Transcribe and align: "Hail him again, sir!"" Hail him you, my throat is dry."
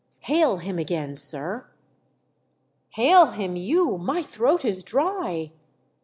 "Hail 0.31 0.57
him 0.57 0.79
again, 0.79 1.15
sir!"" 1.15 1.67
Hail 2.95 3.27
him 3.33 3.55
you, 3.55 3.99
my 3.99 4.23
throat 4.23 4.65
is 4.65 4.81
dry." 4.83 5.51